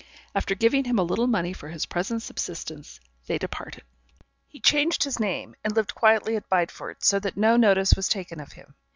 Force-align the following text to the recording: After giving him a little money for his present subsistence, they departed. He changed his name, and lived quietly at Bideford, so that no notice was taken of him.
After 0.33 0.55
giving 0.55 0.85
him 0.85 0.97
a 0.97 1.03
little 1.03 1.27
money 1.27 1.53
for 1.53 1.69
his 1.69 1.85
present 1.85 2.23
subsistence, 2.23 2.99
they 3.27 3.37
departed. 3.37 3.83
He 4.47 4.59
changed 4.59 5.03
his 5.03 5.19
name, 5.19 5.55
and 5.63 5.75
lived 5.75 5.93
quietly 5.93 6.35
at 6.35 6.49
Bideford, 6.49 7.03
so 7.03 7.19
that 7.19 7.37
no 7.37 7.55
notice 7.55 7.93
was 7.93 8.09
taken 8.09 8.39
of 8.39 8.53
him. 8.53 8.73